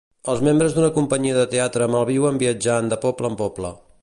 Els 0.31 0.39
membres 0.47 0.73
d'una 0.77 0.89
companyia 0.95 1.37
de 1.39 1.45
teatre 1.53 1.91
malviuen 1.97 2.43
viatjant 2.45 2.93
de 2.95 3.01
poble 3.09 3.35
en 3.35 3.43
poble. 3.45 3.77